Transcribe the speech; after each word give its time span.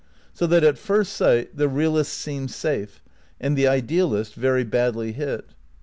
So 0.33 0.47
that 0.47 0.63
at 0.63 0.79
first 0.79 1.13
sight 1.13 1.55
the 1.55 1.69
realist 1.69 2.13
seems 2.15 2.55
safe 2.55 3.03
and 3.39 3.55
the 3.55 3.67
idealist 3.67 4.33
very 4.33 4.63
badly 4.63 5.11
hit. 5.11 5.49